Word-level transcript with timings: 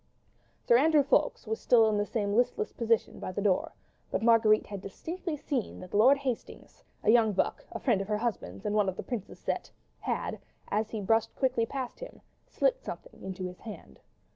Sir 0.63 0.79
Andrew 0.79 1.03
Ffoulkes 1.03 1.45
was 1.45 1.61
still 1.61 1.87
in 1.87 1.97
the 1.99 2.07
same 2.07 2.33
listless 2.35 2.71
position 2.73 3.19
by 3.19 3.31
the 3.31 3.39
door, 3.43 3.73
but 4.09 4.23
Marguerite 4.23 4.65
had 4.65 4.81
distinctly 4.81 5.37
seen 5.37 5.79
that 5.81 5.93
Lord 5.93 6.17
Hastings—a 6.17 7.11
young 7.11 7.33
buck, 7.33 7.63
a 7.71 7.77
friend 7.79 8.01
of 8.01 8.07
her 8.07 8.17
husband's 8.17 8.65
and 8.65 8.73
one 8.75 8.89
of 8.89 8.97
the 8.97 9.03
Prince's 9.03 9.37
set—had, 9.37 10.39
as 10.69 10.89
he 10.89 11.05
quickly 11.05 11.65
brushed 11.65 11.69
past 11.69 11.99
him, 11.99 12.21
slipped 12.47 12.81
something 12.83 13.21
into 13.21 13.45
his 13.45 13.59
hand. 13.59 13.99